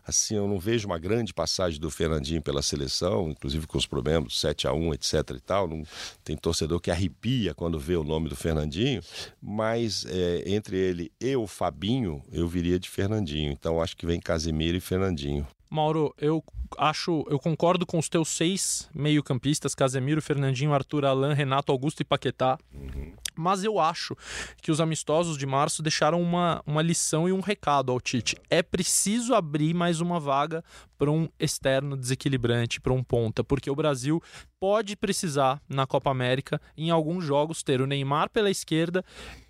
[0.06, 4.40] assim, eu não vejo uma grande passagem do Fernandinho pela seleção, inclusive com os problemas
[4.40, 5.84] 7 a 1 etc e tal, não,
[6.24, 9.02] tem torcedor que arrepia quando vê o nome do Fernandinho,
[9.42, 14.20] mas é, entre ele e o Fabinho, eu viria de Fernandinho, então acho que vem
[14.20, 15.48] Casemiro e Fernandinho.
[15.70, 16.44] Mauro, eu
[16.78, 22.06] acho, eu concordo com os teus seis meio-campistas: Casemiro, Fernandinho, Arthur, Alain, Renato, Augusto e
[22.06, 22.58] Paquetá.
[22.74, 23.14] Uhum.
[23.38, 24.16] Mas eu acho
[24.62, 28.36] que os amistosos de março deixaram uma, uma lição e um recado ao Tite.
[28.50, 30.64] É preciso abrir mais uma vaga
[30.98, 34.22] para um externo desequilibrante, para um ponta, porque o Brasil
[34.60, 39.04] pode precisar, na Copa América, em alguns jogos, ter o Neymar pela esquerda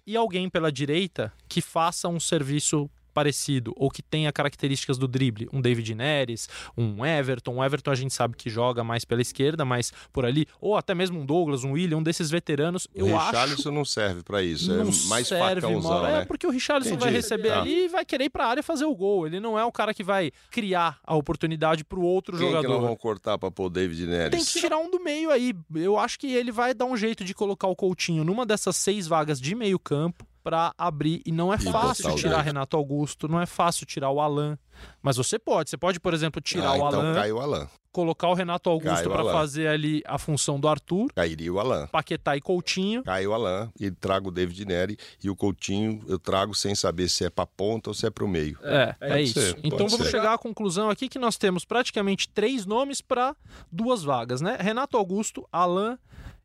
[0.05, 5.47] e alguém pela direita que faça um serviço parecido ou que tenha características do drible,
[5.53, 9.63] um David Neres, um Everton, um Everton a gente sabe que joga mais pela esquerda,
[9.63, 13.17] mas por ali, ou até mesmo um Douglas, um William, um desses veteranos, eu o
[13.17, 13.69] acho...
[13.69, 16.21] O não serve para isso, é mais serve, facãozão, né?
[16.21, 17.05] É porque o Richarlison Entendi.
[17.05, 17.61] vai receber tá.
[17.61, 19.71] ali e vai querer ir para a área fazer o gol, ele não é o
[19.71, 22.67] cara que vai criar a oportunidade para o outro Quem jogador.
[22.67, 24.31] que não vão cortar para pôr o David Neres?
[24.31, 27.23] Tem que tirar um do meio aí, eu acho que ele vai dar um jeito
[27.23, 31.23] de colocar o Coutinho numa dessas seis vagas de meio campo, para abrir.
[31.25, 34.55] E não é e fácil tirar Renato Augusto, não é fácil tirar o Alan.
[35.01, 35.71] Mas você pode.
[35.71, 37.33] Você pode, por exemplo, tirar ah, o então Alan.
[37.33, 37.69] O Alan.
[37.91, 41.87] colocar o Renato Augusto para fazer ali a função do Arthur, Cairia o Alain.
[41.87, 43.01] Paquetá e Coutinho.
[43.03, 47.09] Cai o Alain e trago o David Neri e o Coutinho eu trago sem saber
[47.09, 48.59] se é pra ponta ou se é pro meio.
[48.61, 49.39] É, é Pode isso.
[49.39, 50.11] ser, então vamos ser.
[50.11, 53.35] chegar à conclusão aqui que nós temos praticamente três nomes para
[53.71, 54.57] duas vagas, né?
[54.59, 55.97] Renato Augusto, Alain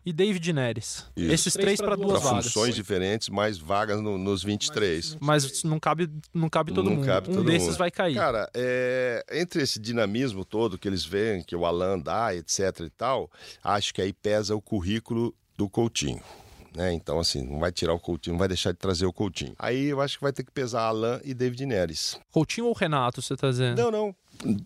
[0.05, 1.05] e David Neres.
[1.17, 1.33] Isso.
[1.33, 2.45] Esses três para Pra duas vagas.
[2.47, 5.17] funções diferentes, mais vagas no- nos 23.
[5.21, 7.07] Mas não cabe, não cabe todo Não mundo.
[7.07, 7.79] cabe um todo desses mundo.
[7.79, 8.15] vai cair.
[8.15, 12.91] Cara, é, entre esse dinamismo todo que eles veem, que o Alan dá, etc e
[12.91, 13.31] tal,
[13.63, 16.23] acho que aí pesa o currículo do Coutinho.
[16.75, 16.93] Né?
[16.93, 19.55] Então, assim, não vai tirar o Coutinho, não vai deixar de trazer o Coutinho.
[19.59, 22.17] Aí eu acho que vai ter que pesar Alan e David Neres.
[22.31, 23.77] Coutinho ou Renato, você tá dizendo?
[23.83, 24.15] Não, não.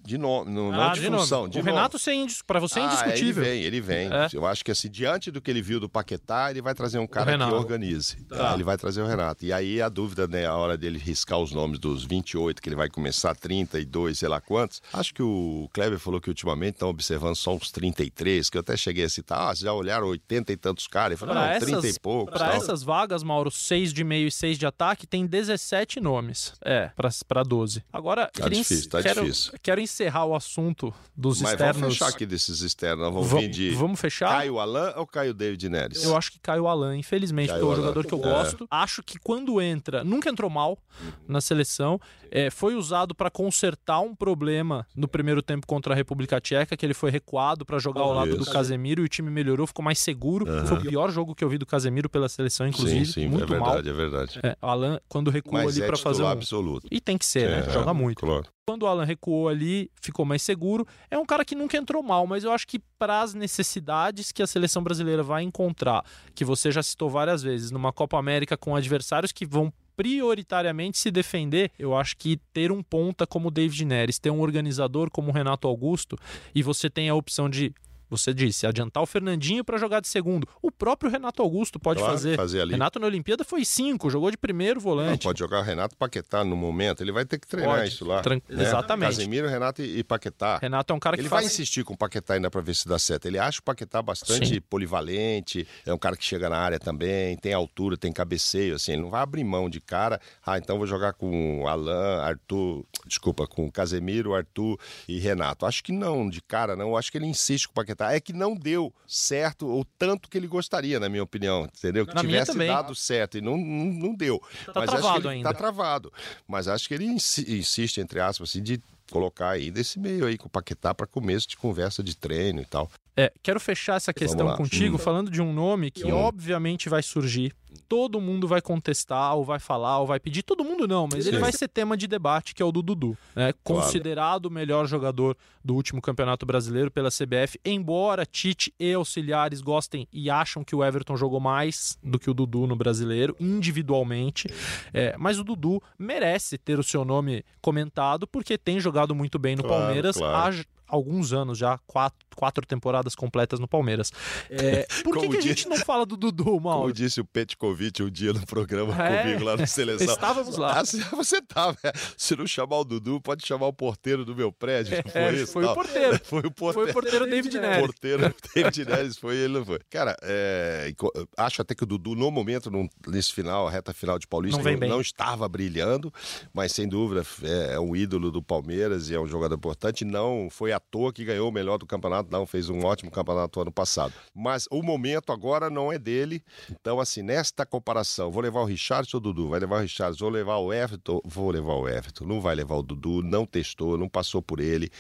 [0.05, 1.41] De nome, não, não ah, de, de função.
[1.41, 1.51] nome.
[1.53, 1.73] De o nome.
[1.77, 1.99] Renato
[2.47, 3.43] para você é Ah, indiscutível.
[3.45, 4.07] ele vem, ele vem.
[4.13, 4.29] É.
[4.33, 7.07] Eu acho que assim, diante do que ele viu do Paquetá, ele vai trazer um
[7.07, 8.17] cara que organize.
[8.29, 8.55] Tá.
[8.55, 9.45] Ele vai trazer o Renato.
[9.45, 12.77] E aí a dúvida, né, a hora dele riscar os nomes dos 28, que ele
[12.77, 14.81] vai começar 32, sei lá quantos.
[14.93, 18.77] Acho que o Kleber falou que ultimamente estão observando só uns 33, que eu até
[18.77, 21.13] cheguei a citar, ah, vocês já olharam 80 e tantos caras?
[21.13, 22.35] Ele falou, Pra não, essas, 30 e poucos.
[22.37, 22.57] pra tal.
[22.57, 26.53] essas vagas, Mauro, 6 de meio e 6 de ataque, tem 17 nomes.
[26.65, 26.91] É,
[27.27, 27.83] pra 12.
[27.93, 29.53] Agora, Tá queria difícil, tá quero, difícil.
[29.65, 31.81] Quero encerrar o assunto dos Mas externos.
[31.81, 33.13] vamos fechar aqui desses externos.
[33.13, 34.29] Vamos Va- vir de Vamos fechar?
[34.29, 36.05] Caio Alan ou Caio David Neres?
[36.05, 37.83] Eu acho que caiu o Alan, infelizmente, Caio porque é um Alan.
[37.95, 38.23] jogador que eu É.
[38.23, 38.67] gosto.
[38.71, 40.79] Acho que quando entra, nunca entrou mal
[41.27, 41.99] na seleção.
[42.31, 46.85] É, foi usado para consertar um problema no primeiro tempo contra a República Tcheca, que
[46.85, 48.53] ele foi recuado para jogar ao lado do Isso.
[48.53, 50.45] Casemiro e o time melhorou, ficou mais seguro.
[50.67, 53.07] Foi o pior jogo que eu vi do Casemiro pela seleção, inclusive.
[53.07, 53.67] Sim, sim, muito é mal.
[53.75, 54.41] verdade, é verdade.
[54.43, 56.27] É, o Alan, quando recuou Mas ali é para fazer um...
[56.29, 56.87] absoluto.
[56.91, 57.65] E tem que ser, né?
[57.69, 58.19] É, Joga muito.
[58.19, 58.45] Claro.
[58.67, 60.87] Quando o Alan recuou ali, ficou mais seguro.
[61.11, 64.43] É um cara que nunca entrou mal, mas eu acho que para as necessidades que
[64.43, 66.03] a seleção brasileira vai encontrar,
[66.35, 71.11] que você já citou várias vezes, numa Copa América com adversários que vão prioritariamente se
[71.11, 75.29] defender, eu acho que ter um ponta como o David Neres, ter um organizador como
[75.29, 76.19] o Renato Augusto,
[76.55, 77.71] e você tem a opção de
[78.17, 80.47] você disse, adiantar o Fernandinho para jogar de segundo.
[80.63, 82.37] O próprio Renato Augusto pode Claro, fazer.
[82.37, 82.73] fazer ali.
[82.73, 85.25] Renato na Olimpíada foi cinco, jogou de primeiro Não, volante.
[85.25, 87.89] pode jogar o Renato Paquetá no momento, ele vai ter que treinar Pode.
[87.89, 88.21] isso lá.
[88.21, 88.63] Tran- né?
[88.65, 89.11] Exatamente.
[89.17, 90.59] Casemiro, Renato e e Paquetá.
[90.61, 92.75] Renato é um cara que Ele vai faz insistir com o Paquetá ainda pra ver
[92.75, 93.27] se dá certo.
[93.27, 94.61] Ele acha o Paquetá bastante Sim.
[94.99, 99.03] polivalente, é um cara que chega na área também, tem altura, tem cabeceio, assim, ele
[99.03, 100.21] não vai abrir mão de cara.
[100.45, 105.67] Ah, então vou jogar com Alain, Arthur, desculpa, com Casemiro, Arthur e Renato.
[105.67, 106.97] Acho que não, de cara não.
[106.97, 108.04] Acho que ele insiste com o Paquetá.
[108.13, 112.07] É que não deu certo o tanto que ele gostaria, na minha opinião, entendeu?
[112.07, 114.39] Que Na tivesse dado certo e não, não, não deu.
[114.67, 115.53] Tá Mas acho travado que ele ainda.
[115.53, 116.13] Tá travado.
[116.47, 120.37] Mas acho que ele insi- insiste, entre aspas, assim, de colocar aí desse meio aí
[120.39, 122.91] com o Paquetá para começo de conversa de treino e tal.
[123.17, 124.99] É, quero fechar essa questão contigo Hum.
[124.99, 126.15] falando de um nome que Hum.
[126.17, 127.53] obviamente vai surgir.
[127.89, 130.43] Todo mundo vai contestar, ou vai falar, ou vai pedir.
[130.45, 131.43] Todo mundo não, mas ele Sim.
[131.43, 133.17] vai ser tema de debate, que é o do Dudu.
[133.35, 133.53] né?
[133.65, 140.07] Considerado o melhor jogador do último Campeonato Brasileiro pela CBF, embora Tite e auxiliares gostem
[140.13, 144.49] e acham que o Everton jogou mais do que o Dudu no Brasileiro, individualmente.
[144.93, 149.57] É, mas o Dudu merece ter o seu nome comentado, porque tem jogado muito bem
[149.57, 150.65] no Claro, Palmeiras claro.
[150.95, 154.11] Alguns anos já, quatro, quatro temporadas completas no Palmeiras.
[154.51, 156.93] É, por que, Como que a gente não fala do Dudu, Como Mauro?
[156.93, 160.13] disse o Petkovic um dia no programa É, comigo lá na seleção.
[160.15, 160.81] estávamos lá.
[160.81, 161.77] Ah, você tava.
[162.17, 164.97] Se não chamar o Dudu, pode chamar o porteiro do meu prédio.
[165.05, 165.53] Não foi É, isso?
[165.53, 166.21] foi o porteiro.
[166.25, 166.75] Foi o porteiro.
[166.75, 167.87] Foi o porteiro David O Neres.
[167.87, 169.79] porteiro David Neres foi ele, não foi.
[169.91, 170.93] Cara, é,
[171.37, 172.71] acho até que o Dudu, no momento,
[173.09, 176.13] nesse final, a reta final de Paulista, Não não estava brilhando,
[176.53, 180.05] mas sem dúvida é, é um ídolo do Palmeiras e é um jogador importante.
[180.05, 183.61] Não foi à toa que ganhou o melhor do campeonato, não, fez um ótimo campeonato
[183.61, 184.15] ano passado.
[184.35, 186.43] Mas o momento agora não é dele.
[186.71, 189.49] Então, assim, nesta comparação, vou levar o Richardson ou o Dudu?
[189.49, 191.21] Vai levar o Richardson, vou levar o Everton?
[191.25, 192.25] Vou levar o Everton.
[192.25, 194.91] Não vai levar o Dudu, não testou, não passou por ele,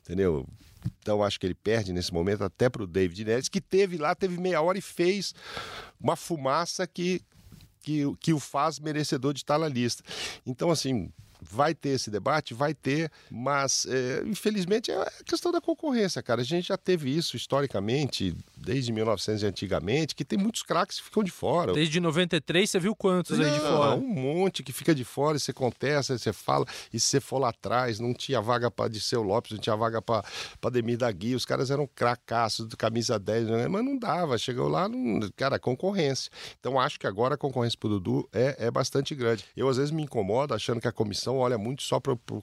[0.00, 0.46] entendeu?
[0.98, 4.14] Então acho que ele perde nesse momento até para o David Neres, que teve lá,
[4.14, 5.34] teve meia hora e fez
[6.00, 7.22] uma fumaça que,
[7.82, 10.02] que, que o faz merecedor de estar na lista.
[10.46, 11.10] Então, assim,
[11.42, 16.40] vai ter esse debate, vai ter, mas é, infelizmente é a questão da concorrência, cara.
[16.40, 21.04] A gente já teve isso historicamente, desde 1900 e antigamente, que tem muitos craques que
[21.04, 21.72] ficam de fora.
[21.72, 23.96] Desde 93, você viu quantos aí de Não, fora?
[23.96, 27.38] Um monte que fica de fora, e você contesta, você fala, e se você for
[27.38, 30.24] lá atrás, não tinha vaga para Disseu Lopes, não tinha vaga para
[30.70, 33.68] Demir da Guia, os caras eram cracaços, de camisa 10, né?
[33.68, 36.30] mas não dava, chegou lá, não, cara, concorrência.
[36.58, 39.44] Então acho que agora a concorrência pro Dudu é, é bastante grande.
[39.56, 42.42] Eu às vezes me incomodo achando que a comissão olha muito só para pro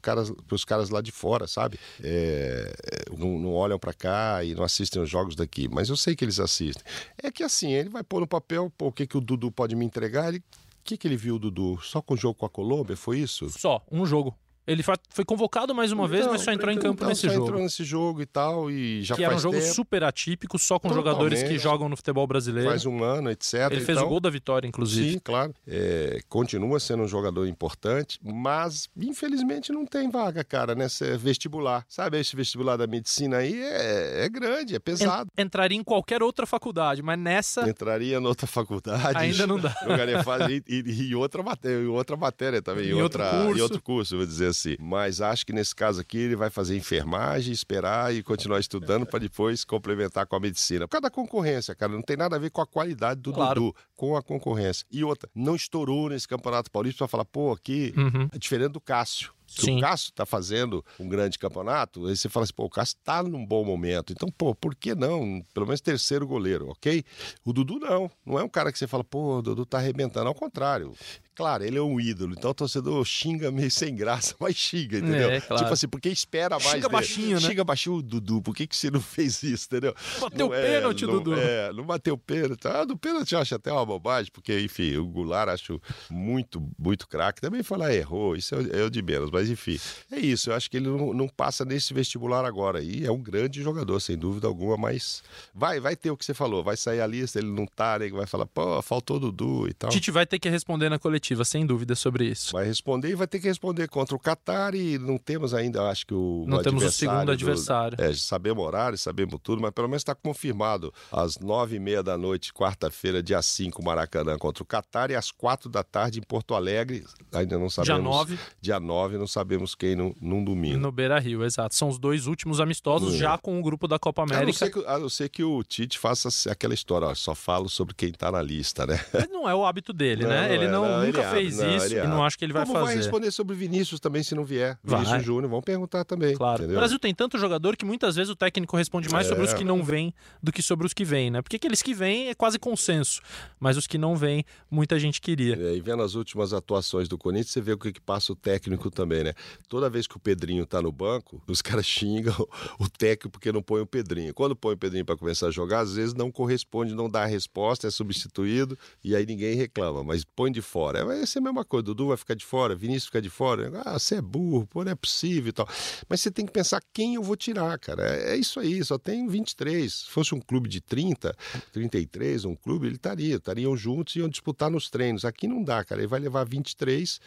[0.52, 1.80] os caras lá de fora, sabe?
[2.04, 2.74] É,
[3.18, 6.24] não, não olham para cá e não assistem os jogos daqui, mas eu sei que
[6.24, 6.84] eles assistem.
[7.22, 9.76] É que assim, ele vai pôr no papel pô, o que, que o Dudu pode
[9.76, 10.42] me entregar, o
[10.84, 11.80] que, que ele viu, Dudu?
[11.82, 12.96] Só com o jogo com a Colômbia?
[12.96, 13.50] Foi isso?
[13.50, 14.36] Só, um jogo.
[14.72, 17.46] Ele foi convocado mais uma vez, mas só entrou em campo então, nesse só jogo.
[17.46, 20.60] entrou nesse jogo e tal, e já que faz era um jogo tempo, super atípico,
[20.60, 22.70] só com jogadores que jogam no futebol brasileiro.
[22.70, 23.72] faz um ano, etc.
[23.72, 25.14] Ele fez o gol da vitória, inclusive.
[25.14, 25.54] Sim, claro.
[25.68, 31.84] É, continua sendo um jogador importante, mas infelizmente não tem vaga, cara, nessa vestibular.
[31.88, 35.30] Sabe, esse vestibular da medicina aí é, é grande, é pesado.
[35.38, 39.18] En- Entraria em qualquer outra faculdade, mas nessa Entraria em outra faculdade.
[39.18, 39.76] ainda não dá.
[39.84, 43.40] Jogaria fácil e, e, e outra matéria, em outra matéria também, em, Em outro outra,
[43.44, 43.58] curso.
[43.58, 44.59] em outro curso, vou dizer assim.
[44.80, 49.20] Mas acho que nesse caso aqui ele vai fazer enfermagem, esperar e continuar estudando para
[49.20, 50.88] depois complementar com a medicina.
[50.88, 53.62] Por causa da concorrência, cara, não tem nada a ver com a qualidade do Claro.
[53.62, 54.86] Dudu, com a concorrência.
[54.92, 58.28] E outra, não estourou nesse Campeonato Paulista para falar, pô, aqui Uhum.
[58.32, 59.32] é diferente do Cássio.
[59.50, 59.78] Se Sim.
[59.78, 63.24] o Cássio tá fazendo um grande campeonato, aí você fala assim, pô, o Cássio tá
[63.24, 64.14] num bom momento.
[64.14, 65.44] Então, pô, por que não?
[65.54, 67.04] Pelo menos terceiro goleiro, ok?
[67.44, 68.10] O Dudu não.
[68.26, 70.28] Não é um cara que você fala, pô, o Dudu tá arrebentando.
[70.28, 70.94] Ao contrário.
[71.36, 75.30] Claro, ele é um ídolo, então o torcedor xinga meio sem graça, mas xinga, entendeu?
[75.30, 75.64] É, claro.
[75.64, 76.92] Tipo assim, porque espera mais Xinga dele.
[76.92, 77.48] baixinho, né?
[77.48, 79.96] Xinga baixinho o Dudu, por que, que você não fez isso, entendeu?
[80.20, 81.34] Bateu Não é, pênalti, não- Dudu.
[81.40, 82.68] É, não bateu pênalti.
[82.68, 87.08] Ah, do pênalti eu acho até uma bobagem, porque, enfim, o Goulart acho muito, muito
[87.08, 87.40] craque.
[87.40, 89.80] Também falar errou, isso é, é o de menos, mas enfim.
[90.12, 92.82] É isso, eu acho que ele não, não passa nesse vestibular agora.
[92.82, 95.22] E é um grande jogador, sem dúvida alguma, mas
[95.54, 98.10] vai, vai ter o que você falou, vai sair a lista, ele não tá, né?
[98.10, 99.90] Vai falar, pô, faltou o Dudu e tal.
[99.92, 102.54] Tite vai ter que responder na coletiva, sem dúvida, sobre isso.
[102.54, 106.08] Vai responder e vai ter que responder contra o Qatar e não temos ainda, acho
[106.08, 107.98] que o Não o temos o segundo do- adversário.
[108.02, 112.18] É, sabemos horário, sabemos tudo, mas pelo menos está confirmado às nove e meia da
[112.18, 116.56] noite, quarta-feira, dia 5, Maracanã contra o Qatar e às quatro da tarde em Porto
[116.56, 118.00] Alegre, ainda não sabemos.
[118.02, 120.78] Dia 9, Dia 9, não sabemos quem num, num domingo.
[120.78, 121.76] no Beira Rio, exato.
[121.76, 123.18] São os dois últimos amistosos, É.
[123.18, 124.58] já com o grupo da Copa A não, América.
[124.66, 127.94] ser que, a não ser que o Tite faça aquela história, ó, só falo sobre
[127.94, 129.00] quem tá na lista, né?
[129.14, 130.54] Mas não é o hábito dele, Não, né?
[130.54, 132.22] ele é, não, não, nunca ele abre, fez não, isso e não abre.
[132.28, 132.98] acho que ele vai Como vai fazer.
[132.98, 134.78] responder sobre Vinícius também se não vier?
[134.84, 135.00] Vai.
[135.02, 136.36] Vinícius Júnior, vão perguntar também.
[136.36, 136.60] Claro.
[136.64, 136.78] entendeu?
[136.78, 139.48] O Brasil tem tanto jogador que muitas vezes o técnico responde mais sobre É.
[139.48, 141.42] os que não vêm do que sobre os que vêm, né?
[141.42, 143.22] Porque aqueles que vêm é quase consenso,
[143.60, 145.56] mas os que não vêm, muita gente queria.
[145.56, 148.36] É, e vendo as últimas atuações do Corinthians, você vê o que, que passa o
[148.36, 149.34] técnico também, né?
[149.68, 152.48] Toda vez que o Pedrinho tá no banco, os caras xingam
[152.80, 154.34] o técnico porque não põe o Pedrinho.
[154.34, 157.26] Quando põe o Pedrinho para começar a jogar, às vezes não corresponde, não dá a
[157.26, 161.06] resposta, é substituído e aí ninguém reclama, mas põe de fora.
[161.06, 163.72] Vai ser a mesma coisa, Dudu vai ficar de fora, Vinícius fica de fora.
[163.86, 165.68] Ah, você é burro, pô, não é possível e tal.
[166.08, 168.04] Mas você tem que pensar quem eu vou tirar, cara.
[168.04, 169.94] É, é isso aí, só tem 23.
[169.94, 171.36] Se fosse um clube de 30,
[171.72, 175.26] 33, um clube, ele estaria, estariam juntos e iam disputar nos treinos.
[175.26, 176.02] Aqui não dá, cara.
[176.02, 177.20] Ele vai levar 23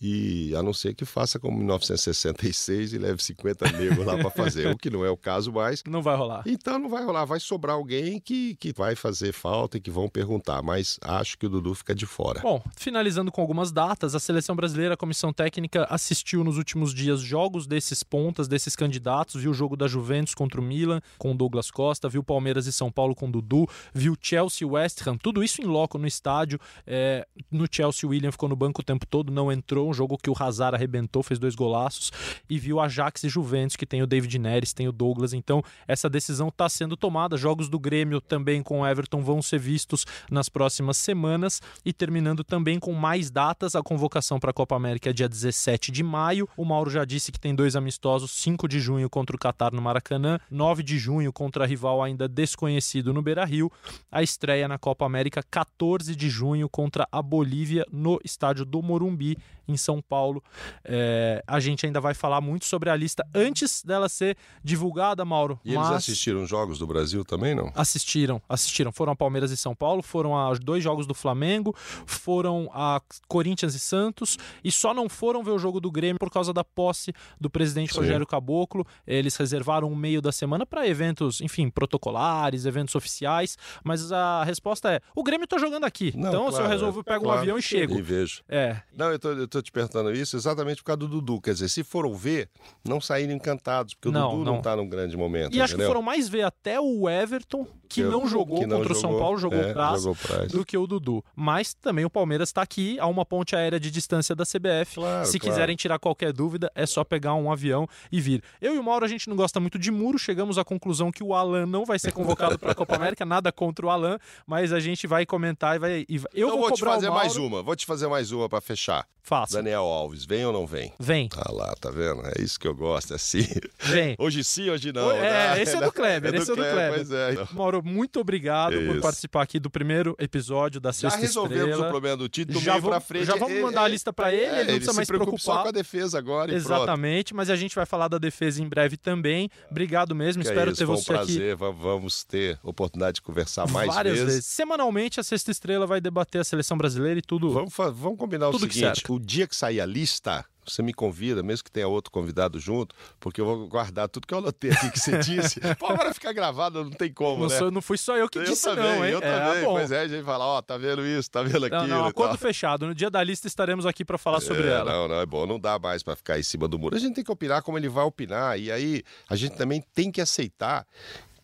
[0.00, 4.30] e a não ser que faça como em 1966 e leve 50 negros lá para
[4.30, 5.82] fazer, o que não é o caso mais.
[5.86, 6.42] Não vai rolar.
[6.46, 10.08] Então não vai rolar, vai sobrar alguém que, que vai fazer falta e que vão
[10.08, 12.40] perguntar, mas acho que o Dudu fica de fora.
[12.40, 17.20] Bom, finalizando com algumas datas, a seleção brasileira, a comissão técnica, assistiu nos últimos dias
[17.20, 21.34] jogos desses pontas, desses candidatos, viu o jogo da Juventus contra o Milan com o
[21.34, 25.16] Douglas Costa, viu Palmeiras e São Paulo com o Dudu, viu Chelsea e West Ham,
[25.16, 26.58] tudo isso em loco no estádio.
[26.86, 30.18] É, no Chelsea, o William ficou no banco o tempo todo, não entrou, um jogo
[30.18, 32.10] que o Hazard arrebentou, fez dois golaços,
[32.48, 36.10] e viu Ajax e Juventus, que tem o David Neres, tem o Douglas, então essa
[36.10, 37.36] decisão está sendo tomada.
[37.36, 42.42] Jogos do Grêmio também com o Everton vão ser vistos nas próximas semanas e terminando
[42.42, 43.76] também com mais datas.
[43.76, 46.48] A convocação para a Copa América é dia 17 de maio.
[46.56, 49.80] O Mauro já disse que tem dois amistosos: 5 de junho contra o Catar no
[49.80, 53.70] Maracanã, 9 de junho contra rival ainda desconhecido no Beira Rio.
[54.10, 59.36] A estreia na Copa América, 14 de junho contra a Bolívia no estádio do Morumbi,
[59.68, 60.42] em São Paulo.
[60.84, 65.58] É, a gente ainda vai falar muito sobre a lista antes dela ser divulgada, Mauro.
[65.64, 67.70] E eles mas- assistiram jogos do Brasil também, não?
[67.74, 68.92] Assistiram, assistiram.
[68.92, 71.74] Foram a Palmeiras e São Paulo, foram a dois jogos do Flamengo,
[72.06, 76.30] foram a Corinthians e Santos, e só não foram ver o jogo do Grêmio por
[76.30, 78.00] causa da posse do presidente Sim.
[78.00, 78.86] Rogério Caboclo.
[79.06, 84.90] Eles reservaram um meio da semana para eventos, enfim, protocolares, eventos oficiais, mas a resposta
[84.92, 86.12] é: o Grêmio tá jogando aqui.
[86.16, 87.40] Não, então, se eu claro, resolvo, eu pego um claro.
[87.40, 87.98] avião e chego.
[87.98, 88.42] E vejo.
[88.48, 91.40] É, Não, eu tô, eu tô te perguntando isso exatamente por causa do Dudu.
[91.40, 92.48] Quer dizer, se foram ver,
[92.86, 94.54] não saíram encantados, porque Não, o Dudu não.
[94.56, 95.54] não, tá num grande momento.
[95.54, 95.88] e acho que entendeu?
[95.88, 99.10] foram mais ver até o Everton, que Eu- não jogou que não contra o São
[99.10, 100.02] jogou, Paulo, jogou é, prazo.
[100.04, 100.48] jogou prazo.
[100.56, 101.24] do que o Dudu.
[101.34, 104.94] Mas também o Palmeiras está aqui a uma ponte aérea de distância da CBF.
[104.94, 105.52] Claro, Se claro.
[105.54, 108.42] quiserem tirar qualquer dúvida, é só pegar um avião e vir.
[108.60, 110.18] Eu e o Mauro, a gente não gosta muito de muro.
[110.18, 113.24] Chegamos à conclusão que o Alan não vai ser convocado para a Copa América.
[113.24, 116.04] Nada contra o Alan, mas a gente vai comentar e vai.
[116.08, 118.48] e vai- Eu Então vou vou te fazer mais uma, vou te fazer mais uma
[118.48, 119.06] pra fechar.
[119.22, 119.56] Faça.
[119.56, 120.89] Daniel Alves, vem ou não vem?
[120.98, 121.20] Vem?
[121.20, 121.28] Vem.
[121.36, 122.22] Ah lá, tá vendo?
[122.26, 123.46] É isso que eu gosto, é assim.
[123.80, 124.14] Vem.
[124.20, 125.10] Hoje sim, hoje não.
[125.10, 125.62] É, né?
[125.62, 126.94] esse é do Kleber, esse é do Kleber.
[126.94, 127.46] Pois é.
[127.52, 129.00] Mauro, muito obrigado por Isso.
[129.00, 131.86] participar aqui do primeiro episódio da Já Sexta resolvemos Estrela.
[131.86, 133.26] o problema do Tite do Já meio vamos- pra frente.
[133.26, 135.08] já vamos É, mandar a é, lista pra ele, ele não ele precisa se mais
[135.08, 135.56] preocupa preocupar.
[135.56, 136.66] só com a defesa agora e pronto.
[136.74, 139.50] Exatamente, mas a gente vai falar da defesa em breve também.
[139.70, 141.56] Obrigado mesmo, Que é espero isso, ter um você aqui prazer.
[141.56, 144.34] va- Vamos ter oportunidade de conversar mais várias vezes.
[144.34, 144.46] vezes.
[144.46, 147.50] Semanalmente a Sexta Estrela vai debater a seleção brasileira e tudo.
[147.50, 151.42] Vamos, vamos combinar Tudo o seguinte: o dia que sair a lista, você me convida,
[151.42, 154.90] mesmo que tenha outro convidado junto, porque eu vou guardar tudo que eu anotei aqui
[154.90, 155.60] que você disse.
[155.78, 157.58] Pô, agora ficar gravado, não tem como, não, né?
[157.58, 159.12] sou- não fui só eu que eu disse também, não, hein?
[159.12, 159.64] eu É, também.
[159.64, 159.72] bom.
[159.72, 161.86] Pois é, a gente fala, ó, tá vendo isso, tá vendo aquilo.
[161.86, 162.86] Não, não, acordo fechado.
[162.86, 164.92] No dia da lista estaremos aqui para falar sobre É, ela.
[164.92, 165.46] Não, não, é bom.
[165.46, 166.96] Não dá mais pra ficar em cima do muro.
[166.96, 168.58] A gente tem que opinar como ele vai opinar.
[168.58, 170.86] E aí a gente também tem que aceitar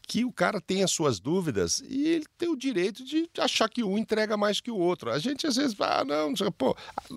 [0.06, 3.82] que o cara tem as suas dúvidas e ele tem o direito de achar que
[3.82, 5.10] um entrega mais que o outro.
[5.10, 6.76] A gente às vezes fala, ah, não, não sei, pô,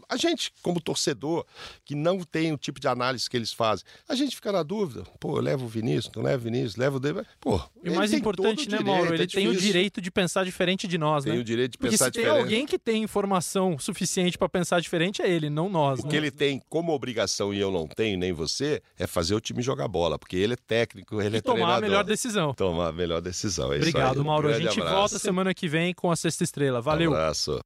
[0.10, 1.46] a, gente como torcedor
[1.86, 5.04] que não tem o tipo de análise que eles fazem, a gente fica na dúvida,
[5.20, 7.62] pô, eu levo o Vinícius, não levo o Vinícius, levo o David, pô.
[7.84, 9.04] E o mais tem importante, né, o Mauro?
[9.12, 11.40] direito, Ele é tem o direito de pensar diferente de nós, Tem né?
[11.40, 12.42] o direito de Porque pensar se tem diferente.
[12.44, 16.00] alguém que tem informação suficiente para pensar diferente, é ele, não nós.
[16.00, 16.10] O né?
[16.10, 19.62] que ele tem como obrigação e eu não tenho, nem você, é fazer o time
[19.62, 21.78] jogar bola, porque ele é técnico, ele E é tomar treinador.
[21.78, 22.54] a melhor decisão.
[22.56, 23.72] Tomar a melhor decisão.
[23.72, 24.22] É isso Obrigado, aí.
[24.22, 24.50] Um Mauro.
[24.50, 24.96] A gente abraço.
[24.96, 26.82] volta semana que vem com a Sexta Estrela.
[26.82, 27.14] Valeu.
[27.14, 27.60] Abraço.